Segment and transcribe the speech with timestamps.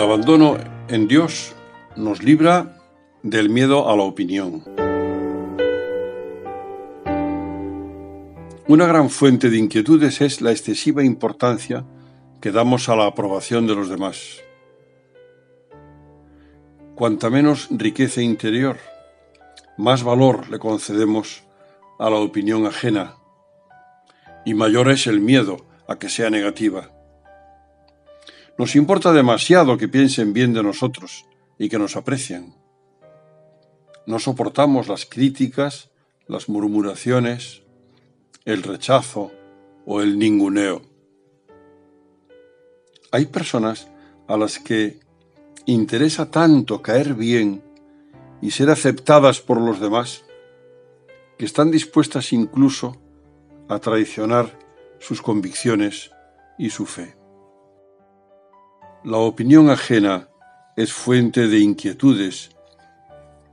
[0.00, 0.56] El abandono
[0.88, 1.54] en Dios
[1.94, 2.74] nos libra
[3.22, 4.64] del miedo a la opinión.
[8.66, 11.84] Una gran fuente de inquietudes es la excesiva importancia
[12.40, 14.40] que damos a la aprobación de los demás
[16.94, 18.78] cuanta menos riqueza interior,
[19.76, 21.42] más valor le concedemos
[21.98, 23.16] a la opinión ajena
[24.46, 26.90] y mayor es el miedo a que sea negativa.
[28.60, 31.24] Nos importa demasiado que piensen bien de nosotros
[31.58, 32.54] y que nos aprecien.
[34.04, 35.88] No soportamos las críticas,
[36.26, 37.62] las murmuraciones,
[38.44, 39.32] el rechazo
[39.86, 40.82] o el ninguneo.
[43.12, 43.88] Hay personas
[44.28, 45.00] a las que
[45.64, 47.62] interesa tanto caer bien
[48.42, 50.22] y ser aceptadas por los demás,
[51.38, 53.00] que están dispuestas incluso
[53.70, 54.58] a traicionar
[54.98, 56.10] sus convicciones
[56.58, 57.19] y su fe.
[59.02, 60.28] La opinión ajena
[60.76, 62.50] es fuente de inquietudes,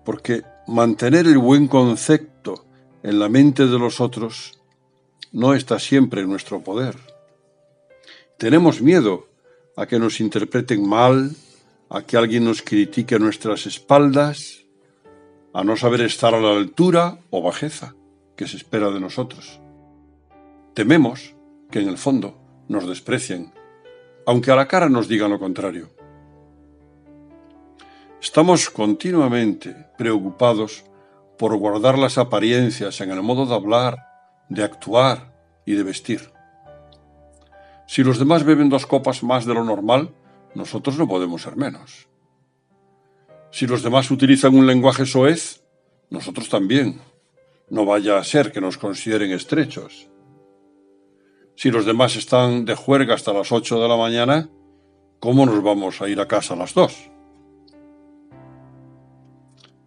[0.03, 2.65] porque mantener el buen concepto
[3.01, 4.59] en la mente de los otros
[5.31, 6.97] no está siempre en nuestro poder.
[8.37, 9.29] Tenemos miedo
[9.77, 11.33] a que nos interpreten mal,
[11.89, 14.65] a que alguien nos critique a nuestras espaldas,
[15.53, 17.95] a no saber estar a la altura o bajeza
[18.35, 19.61] que se espera de nosotros.
[20.73, 21.35] Tememos
[21.71, 22.37] que en el fondo
[22.67, 23.53] nos desprecien,
[24.27, 25.89] aunque a la cara nos digan lo contrario.
[28.21, 30.83] Estamos continuamente preocupados
[31.37, 33.95] por guardar las apariencias en el modo de hablar,
[34.49, 35.33] de actuar
[35.65, 36.29] y de vestir.
[37.87, 40.13] Si los demás beben dos copas más de lo normal,
[40.55, 42.09] nosotros no podemos ser menos.
[43.49, 45.63] Si los demás utilizan un lenguaje soez,
[46.09, 46.99] nosotros también.
[47.69, 50.09] No vaya a ser que nos consideren estrechos.
[51.57, 54.49] Si los demás están de juerga hasta las 8 de la mañana,
[55.19, 57.09] ¿cómo nos vamos a ir a casa a las 2?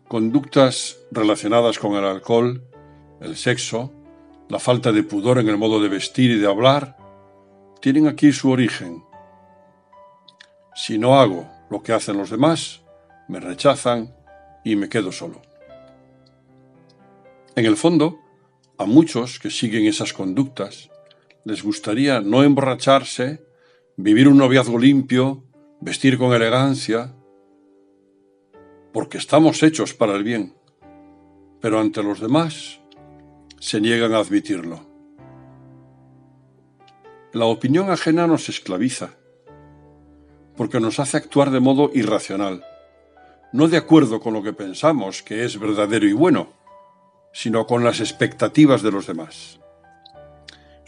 [0.08, 2.62] Conductas relacionadas con el alcohol,
[3.22, 3.92] el sexo,
[4.48, 6.98] la falta de pudor en el modo de vestir y de hablar,
[7.80, 9.04] tienen aquí su origen
[10.74, 12.80] si no hago lo que hacen los demás,
[13.28, 14.14] me rechazan
[14.64, 15.42] y me quedo solo.
[17.54, 18.18] En el fondo,
[18.78, 20.89] a muchos que siguen esas conductas
[21.44, 23.44] les gustaría no emborracharse,
[23.96, 25.44] vivir un noviazgo limpio,
[25.80, 27.14] vestir con elegancia,
[28.92, 30.54] porque estamos hechos para el bien,
[31.60, 32.80] pero ante los demás
[33.58, 34.86] se niegan a admitirlo.
[37.32, 39.10] La opinión ajena nos esclaviza
[40.56, 42.64] porque nos hace actuar de modo irracional,
[43.52, 46.52] no de acuerdo con lo que pensamos que es verdadero y bueno,
[47.32, 49.59] sino con las expectativas de los demás.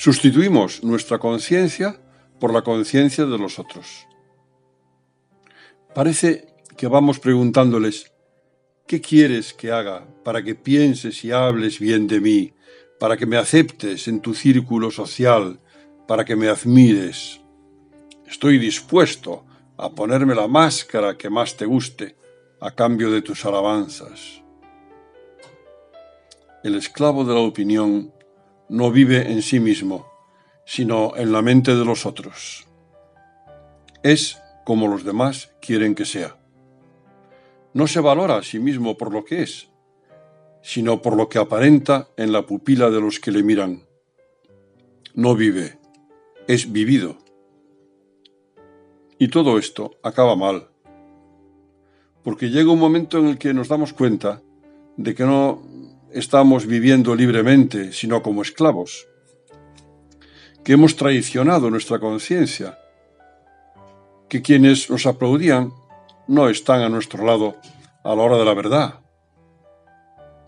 [0.05, 1.97] Sustituimos nuestra conciencia
[2.41, 4.09] por la conciencia de los otros.
[5.95, 8.13] Parece que vamos preguntándoles,
[8.89, 12.53] ¿qué quieres que haga para que pienses y hables bien de mí,
[12.99, 15.61] para que me aceptes en tu círculo social,
[16.09, 17.41] para que me admires?
[18.27, 19.47] Estoy dispuesto
[19.77, 22.17] a ponerme la máscara que más te guste
[22.61, 24.43] a cambio de tus alabanzas.
[26.65, 28.13] El esclavo de la opinión
[28.73, 30.07] no vive en sí mismo,
[30.65, 32.67] sino en la mente de los otros.
[34.03, 36.39] Es como los demás quieren que sea.
[37.75, 39.69] No se valora a sí mismo por lo que es,
[40.63, 43.83] sino por lo que aparenta en la pupila de los que le miran.
[45.13, 45.79] No vive,
[46.49, 47.19] es vivido.
[49.19, 50.71] Y todo esto acaba mal.
[52.23, 54.41] Porque llega un momento en el que nos damos cuenta
[54.97, 55.61] de que no
[56.15, 59.07] estamos viviendo libremente, sino como esclavos.
[60.65, 62.79] Que hemos traicionado nuestra conciencia.
[64.29, 65.73] Que quienes nos aplaudían
[66.29, 67.57] no están a nuestro lado
[68.05, 69.01] a la hora de la verdad.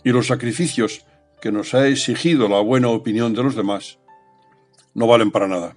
[0.05, 1.05] Y los sacrificios
[1.41, 3.99] que nos ha exigido la buena opinión de los demás
[4.95, 5.77] no valen para nada.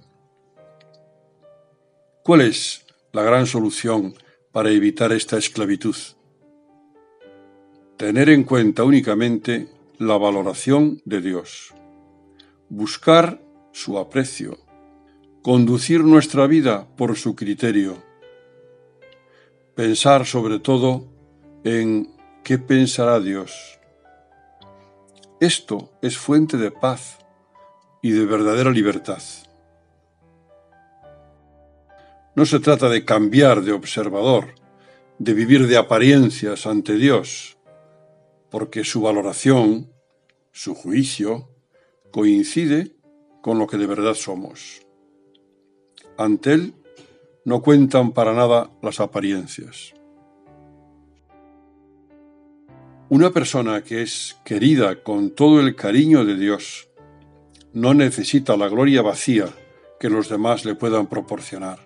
[2.22, 4.14] ¿Cuál es la gran solución
[4.52, 5.96] para evitar esta esclavitud.
[7.96, 11.74] Tener en cuenta únicamente la valoración de Dios.
[12.68, 13.42] Buscar
[13.72, 14.58] su aprecio,
[15.42, 17.96] conducir nuestra vida por su criterio,
[19.74, 21.08] pensar sobre todo
[21.64, 22.12] en
[22.44, 23.80] qué pensará Dios.
[25.40, 27.18] Esto es fuente de paz
[28.00, 29.22] y de verdadera libertad.
[32.36, 34.54] No se trata de cambiar de observador,
[35.18, 37.57] de vivir de apariencias ante Dios,
[38.50, 39.92] porque su valoración,
[40.52, 41.48] su juicio,
[42.10, 42.96] coincide
[43.42, 44.82] con lo que de verdad somos.
[46.16, 46.74] Ante Él
[47.44, 49.94] no cuentan para nada las apariencias.
[53.10, 56.90] Una persona que es querida con todo el cariño de Dios
[57.72, 59.46] no necesita la gloria vacía
[59.98, 61.78] que los demás le puedan proporcionar.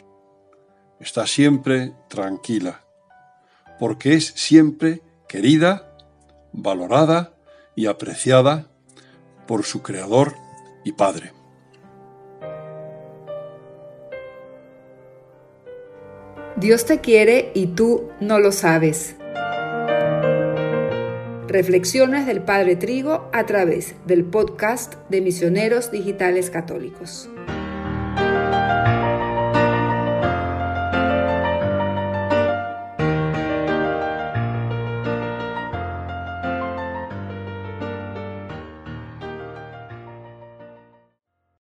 [0.98, 2.84] Está siempre tranquila,
[3.78, 5.91] porque es siempre querida,
[6.52, 7.34] valorada
[7.75, 8.69] y apreciada
[9.46, 10.34] por su Creador
[10.84, 11.32] y Padre.
[16.56, 19.16] Dios te quiere y tú no lo sabes.
[21.49, 27.28] Reflexiones del Padre Trigo a través del podcast de Misioneros Digitales Católicos.